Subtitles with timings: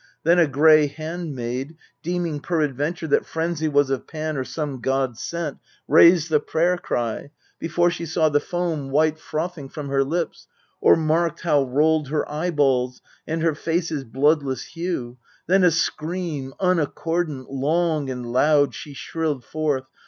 [0.23, 5.15] Then a gray handmaid, deeming perad venture That frenzy was of Pan or some god
[5.15, 10.47] sent, Raised the prayer cry, before she saw the foam White frothing from her lips,
[10.81, 15.19] or marked how rolled Her eyeballs, and her face's bloodless hue.
[15.45, 19.85] Then a scream, unaccordant, long and loud, She shrilled forth.